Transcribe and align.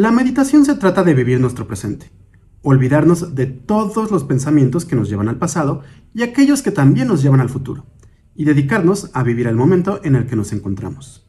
La 0.00 0.12
meditación 0.12 0.64
se 0.64 0.76
trata 0.76 1.02
de 1.02 1.12
vivir 1.12 1.40
nuestro 1.40 1.66
presente, 1.66 2.12
olvidarnos 2.62 3.34
de 3.34 3.46
todos 3.46 4.12
los 4.12 4.22
pensamientos 4.22 4.84
que 4.84 4.94
nos 4.94 5.08
llevan 5.08 5.28
al 5.28 5.38
pasado 5.38 5.82
y 6.14 6.22
aquellos 6.22 6.62
que 6.62 6.70
también 6.70 7.08
nos 7.08 7.20
llevan 7.20 7.40
al 7.40 7.48
futuro, 7.48 7.84
y 8.36 8.44
dedicarnos 8.44 9.10
a 9.12 9.24
vivir 9.24 9.48
el 9.48 9.56
momento 9.56 10.00
en 10.04 10.14
el 10.14 10.26
que 10.26 10.36
nos 10.36 10.52
encontramos. 10.52 11.28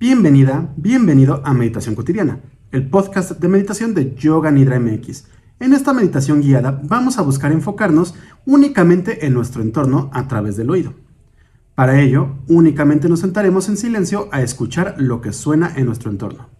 Bienvenida, 0.00 0.74
bienvenido 0.76 1.40
a 1.44 1.54
Meditación 1.54 1.94
Cotidiana, 1.94 2.40
el 2.72 2.90
podcast 2.90 3.38
de 3.38 3.46
meditación 3.46 3.94
de 3.94 4.16
Yoga 4.16 4.50
Nidra 4.50 4.80
MX. 4.80 5.26
En 5.60 5.72
esta 5.72 5.92
meditación 5.92 6.40
guiada 6.40 6.80
vamos 6.82 7.18
a 7.18 7.22
buscar 7.22 7.52
enfocarnos 7.52 8.16
únicamente 8.44 9.24
en 9.24 9.34
nuestro 9.34 9.62
entorno 9.62 10.10
a 10.12 10.26
través 10.26 10.56
del 10.56 10.70
oído. 10.70 10.94
Para 11.76 12.00
ello, 12.00 12.38
únicamente 12.48 13.08
nos 13.08 13.20
sentaremos 13.20 13.68
en 13.68 13.76
silencio 13.76 14.28
a 14.32 14.42
escuchar 14.42 14.96
lo 14.98 15.20
que 15.20 15.32
suena 15.32 15.72
en 15.76 15.86
nuestro 15.86 16.10
entorno. 16.10 16.53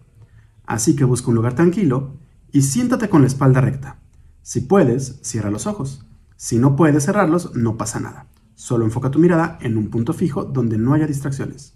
Así 0.65 0.95
que 0.95 1.03
busca 1.03 1.29
un 1.29 1.35
lugar 1.35 1.53
tranquilo 1.53 2.15
y 2.51 2.61
siéntate 2.61 3.09
con 3.09 3.21
la 3.21 3.27
espalda 3.27 3.61
recta. 3.61 3.99
Si 4.41 4.61
puedes, 4.61 5.19
cierra 5.21 5.51
los 5.51 5.67
ojos. 5.67 6.05
Si 6.35 6.59
no 6.59 6.75
puedes 6.75 7.05
cerrarlos, 7.05 7.55
no 7.55 7.77
pasa 7.77 7.99
nada. 7.99 8.27
Solo 8.55 8.85
enfoca 8.85 9.11
tu 9.11 9.19
mirada 9.19 9.57
en 9.61 9.77
un 9.77 9.89
punto 9.89 10.13
fijo 10.13 10.45
donde 10.45 10.77
no 10.77 10.93
haya 10.93 11.07
distracciones. 11.07 11.73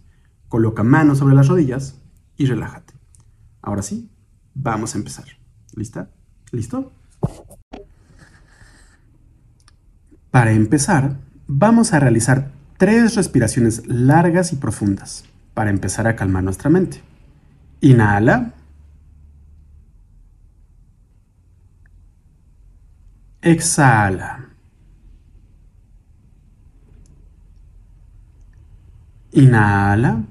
Coloca 0.48 0.84
manos 0.84 1.20
sobre 1.20 1.36
las 1.36 1.48
rodillas 1.48 1.96
y 2.38 2.46
relájate. 2.46 2.94
Ahora 3.62 3.82
sí, 3.82 4.10
vamos 4.54 4.96
a 4.96 4.98
empezar. 4.98 5.26
¿Lista? 5.74 6.10
¿Listo? 6.52 6.92
Para 10.32 10.52
empezar, 10.52 11.18
vamos 11.48 11.94
a 11.94 12.00
realizar 12.00 12.52
tres 12.78 13.16
respiraciones 13.16 13.86
largas 13.88 14.54
y 14.54 14.56
profundas 14.56 15.26
para 15.54 15.70
empezar 15.70 16.08
a 16.08 16.16
calmar 16.16 16.44
nuestra 16.44 16.70
mente. 16.70 17.02
Inhala. 17.82 18.54
Exhala. 23.42 24.50
Inhala. 29.32 30.24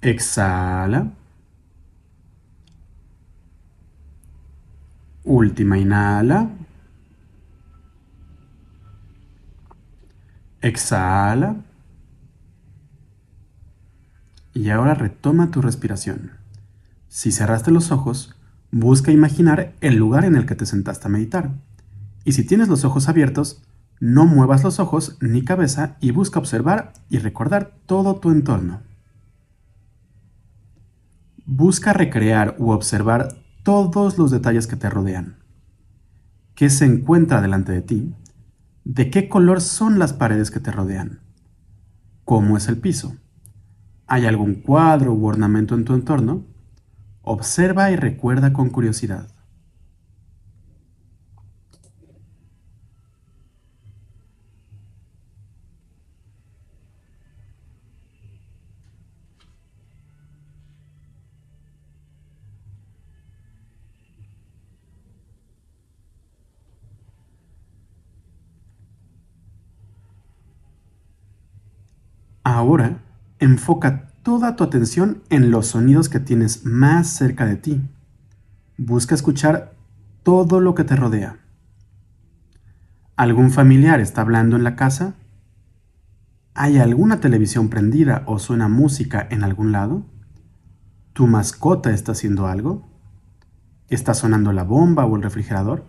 Exhala. 0.00 1.10
Última 5.24 5.78
inhala. 5.78 6.50
Exhala. 10.60 11.56
Y 14.54 14.70
ahora 14.70 14.94
retoma 14.94 15.50
tu 15.50 15.60
respiración. 15.60 16.43
Si 17.14 17.30
cerraste 17.30 17.70
los 17.70 17.92
ojos, 17.92 18.34
busca 18.72 19.12
imaginar 19.12 19.76
el 19.80 19.94
lugar 19.94 20.24
en 20.24 20.34
el 20.34 20.46
que 20.46 20.56
te 20.56 20.66
sentaste 20.66 21.06
a 21.06 21.10
meditar. 21.10 21.52
Y 22.24 22.32
si 22.32 22.44
tienes 22.44 22.66
los 22.66 22.84
ojos 22.84 23.08
abiertos, 23.08 23.62
no 24.00 24.26
muevas 24.26 24.64
los 24.64 24.80
ojos 24.80 25.16
ni 25.20 25.44
cabeza 25.44 25.96
y 26.00 26.10
busca 26.10 26.40
observar 26.40 26.92
y 27.08 27.18
recordar 27.18 27.76
todo 27.86 28.16
tu 28.16 28.32
entorno. 28.32 28.82
Busca 31.46 31.92
recrear 31.92 32.56
u 32.58 32.72
observar 32.72 33.28
todos 33.62 34.18
los 34.18 34.32
detalles 34.32 34.66
que 34.66 34.74
te 34.74 34.90
rodean. 34.90 35.36
¿Qué 36.56 36.68
se 36.68 36.84
encuentra 36.84 37.40
delante 37.40 37.70
de 37.70 37.82
ti? 37.82 38.12
¿De 38.82 39.10
qué 39.10 39.28
color 39.28 39.60
son 39.60 40.00
las 40.00 40.12
paredes 40.12 40.50
que 40.50 40.58
te 40.58 40.72
rodean? 40.72 41.20
¿Cómo 42.24 42.56
es 42.56 42.66
el 42.66 42.78
piso? 42.78 43.14
¿Hay 44.08 44.26
algún 44.26 44.56
cuadro 44.56 45.14
u 45.14 45.24
ornamento 45.26 45.76
en 45.76 45.84
tu 45.84 45.94
entorno? 45.94 46.52
Observa 47.24 47.90
y 47.90 47.96
recuerda 47.96 48.52
con 48.52 48.70
curiosidad. 48.70 49.26
Ahora, 72.44 72.98
enfoca 73.38 74.13
toda 74.24 74.56
tu 74.56 74.64
atención 74.64 75.22
en 75.28 75.50
los 75.50 75.68
sonidos 75.68 76.08
que 76.08 76.18
tienes 76.18 76.64
más 76.64 77.08
cerca 77.08 77.44
de 77.44 77.56
ti. 77.56 77.82
Busca 78.78 79.14
escuchar 79.14 79.74
todo 80.22 80.60
lo 80.60 80.74
que 80.74 80.82
te 80.82 80.96
rodea. 80.96 81.38
¿Algún 83.16 83.52
familiar 83.52 84.00
está 84.00 84.22
hablando 84.22 84.56
en 84.56 84.64
la 84.64 84.74
casa? 84.76 85.14
¿Hay 86.54 86.78
alguna 86.78 87.20
televisión 87.20 87.68
prendida 87.68 88.24
o 88.26 88.38
suena 88.38 88.66
música 88.66 89.28
en 89.30 89.44
algún 89.44 89.72
lado? 89.72 90.06
¿Tu 91.12 91.26
mascota 91.26 91.90
está 91.90 92.12
haciendo 92.12 92.46
algo? 92.46 92.88
¿Está 93.88 94.14
sonando 94.14 94.52
la 94.52 94.64
bomba 94.64 95.04
o 95.04 95.16
el 95.16 95.22
refrigerador? 95.22 95.84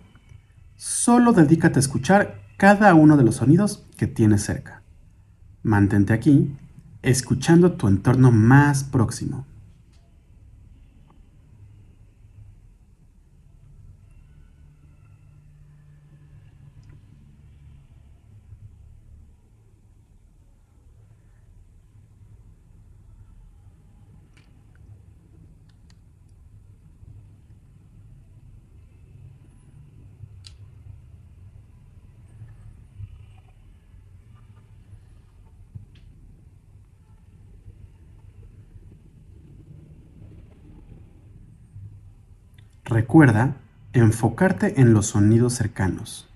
Solo 0.76 1.32
dedícate 1.32 1.80
a 1.80 1.86
escuchar 1.86 2.42
cada 2.58 2.94
uno 2.96 3.16
de 3.16 3.24
los 3.24 3.36
sonidos 3.36 3.88
que 3.98 4.08
tienes 4.08 4.44
cerca. 4.44 4.84
Mantente 5.64 6.12
aquí 6.12 6.54
escuchando 7.10 7.74
tu 7.74 7.88
entorno 7.88 8.32
más 8.32 8.84
próximo. 8.84 9.46
Recuerda 42.86 43.58
enfocarte 43.94 44.80
en 44.80 44.94
los 44.94 45.08
sonidos 45.08 45.54
cercanos. 45.54 46.30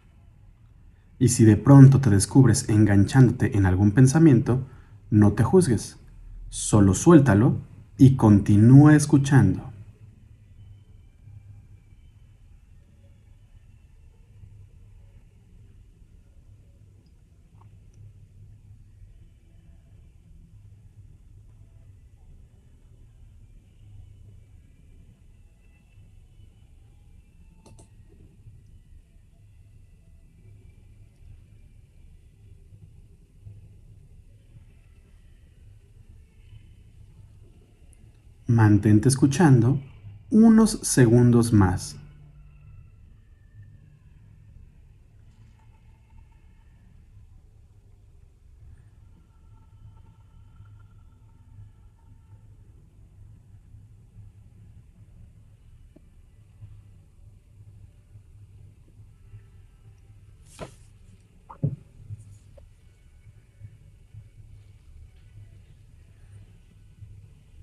Y 1.19 1.29
si 1.29 1.45
de 1.45 1.57
pronto 1.57 2.01
te 2.01 2.09
descubres 2.09 2.69
enganchándote 2.69 3.55
en 3.55 3.67
algún 3.67 3.91
pensamiento, 3.91 4.65
no 5.11 5.33
te 5.33 5.43
juzgues, 5.43 5.99
solo 6.49 6.95
suéltalo 6.95 7.57
y 7.99 8.15
continúa 8.15 8.95
escuchando. 8.95 9.68
Mantente 38.49 39.07
escuchando 39.07 39.79
unos 40.31 40.79
segundos 40.81 41.53
más. 41.53 41.95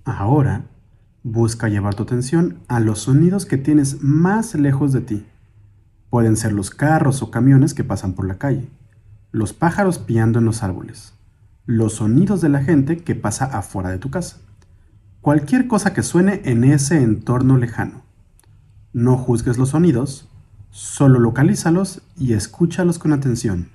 Ahora 0.05 0.66
Busca 1.29 1.69
llevar 1.69 1.97
tu 1.97 2.05
atención 2.05 2.61
a 2.69 2.79
los 2.79 3.01
sonidos 3.01 3.47
que 3.47 3.57
tienes 3.57 4.01
más 4.01 4.55
lejos 4.55 4.93
de 4.93 5.01
ti. 5.01 5.27
Pueden 6.09 6.37
ser 6.37 6.53
los 6.53 6.71
carros 6.71 7.21
o 7.21 7.33
camiones 7.33 7.75
que 7.75 7.83
pasan 7.83 8.13
por 8.13 8.29
la 8.29 8.39
calle, 8.39 8.69
los 9.33 9.53
pájaros 9.53 9.99
piando 9.99 10.39
en 10.39 10.45
los 10.45 10.63
árboles, 10.63 11.15
los 11.65 11.95
sonidos 11.95 12.43
de 12.43 12.49
la 12.49 12.63
gente 12.63 12.99
que 12.99 13.17
pasa 13.17 13.47
afuera 13.47 13.91
de 13.91 13.99
tu 13.99 14.09
casa. 14.09 14.37
Cualquier 15.21 15.67
cosa 15.67 15.93
que 15.93 16.05
suene 16.05 16.43
en 16.45 16.63
ese 16.63 17.03
entorno 17.03 17.57
lejano. 17.57 18.03
No 18.93 19.19
juzgues 19.19 19.59
los 19.59 19.71
sonidos, 19.71 20.29
solo 20.71 21.19
localízalos 21.19 22.03
y 22.17 22.35
escúchalos 22.35 23.01
con 23.01 23.13
atención. 23.13 23.69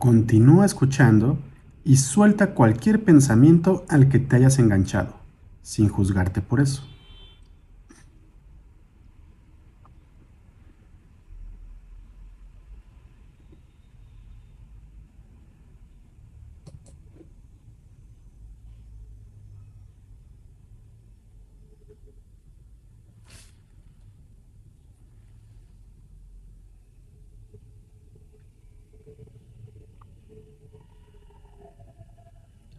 Continúa 0.00 0.64
escuchando 0.64 1.38
y 1.84 1.98
suelta 1.98 2.54
cualquier 2.54 3.04
pensamiento 3.04 3.84
al 3.90 4.08
que 4.08 4.18
te 4.18 4.36
hayas 4.36 4.58
enganchado, 4.58 5.16
sin 5.60 5.90
juzgarte 5.90 6.40
por 6.40 6.60
eso. 6.60 6.88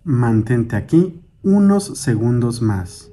Mantente 0.03 0.75
aquí 0.75 1.21
unos 1.43 1.99
segundos 1.99 2.61
más. 2.61 3.11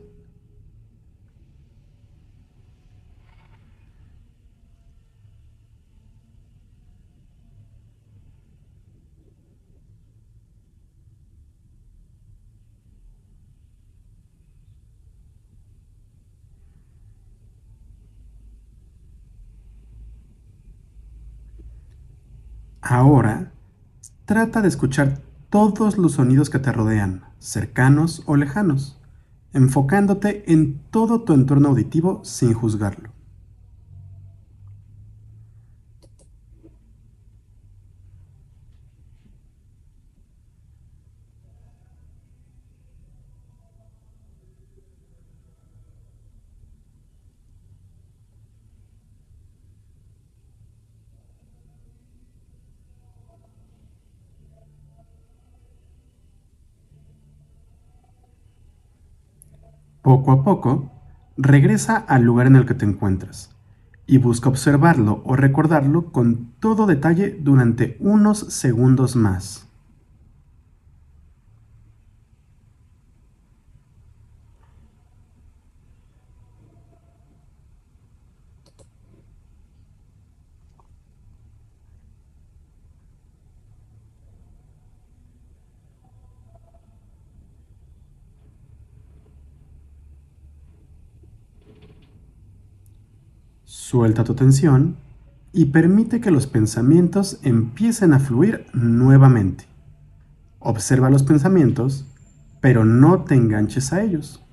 Ahora, 22.80 23.52
trata 24.24 24.62
de 24.62 24.68
escuchar 24.68 25.27
todos 25.50 25.96
los 25.96 26.12
sonidos 26.12 26.50
que 26.50 26.58
te 26.58 26.72
rodean, 26.72 27.24
cercanos 27.38 28.22
o 28.26 28.36
lejanos, 28.36 29.00
enfocándote 29.52 30.52
en 30.52 30.78
todo 30.90 31.22
tu 31.22 31.32
entorno 31.32 31.68
auditivo 31.68 32.20
sin 32.22 32.52
juzgarlo. 32.52 33.17
Poco 60.08 60.32
a 60.32 60.42
poco, 60.42 60.90
regresa 61.36 61.98
al 61.98 62.22
lugar 62.22 62.46
en 62.46 62.56
el 62.56 62.64
que 62.64 62.72
te 62.72 62.86
encuentras 62.86 63.54
y 64.06 64.16
busca 64.16 64.48
observarlo 64.48 65.20
o 65.26 65.36
recordarlo 65.36 66.12
con 66.12 66.54
todo 66.60 66.86
detalle 66.86 67.38
durante 67.38 67.98
unos 68.00 68.38
segundos 68.38 69.16
más. 69.16 69.67
Suelta 93.90 94.22
tu 94.22 94.34
tensión 94.34 94.98
y 95.50 95.64
permite 95.64 96.20
que 96.20 96.30
los 96.30 96.46
pensamientos 96.46 97.40
empiecen 97.42 98.12
a 98.12 98.18
fluir 98.18 98.66
nuevamente. 98.74 99.64
Observa 100.58 101.08
los 101.08 101.22
pensamientos, 101.22 102.06
pero 102.60 102.84
no 102.84 103.24
te 103.24 103.34
enganches 103.34 103.94
a 103.94 104.02
ellos. 104.02 104.44